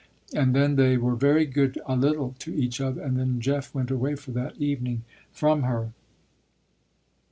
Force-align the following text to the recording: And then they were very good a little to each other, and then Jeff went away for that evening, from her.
And 0.33 0.55
then 0.55 0.77
they 0.77 0.97
were 0.97 1.13
very 1.13 1.45
good 1.45 1.79
a 1.85 1.95
little 1.95 2.33
to 2.39 2.51
each 2.51 2.81
other, 2.81 3.03
and 3.03 3.19
then 3.19 3.39
Jeff 3.39 3.71
went 3.71 3.91
away 3.91 4.15
for 4.15 4.31
that 4.31 4.55
evening, 4.57 5.03
from 5.31 5.61
her. 5.61 5.91